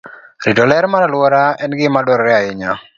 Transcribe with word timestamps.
Rito 0.45 0.63
ler 0.69 0.85
mar 0.91 1.03
alwora 1.07 1.43
en 1.63 1.71
gima 1.79 2.01
dwarore 2.05 2.33
ahinya. 2.39 2.71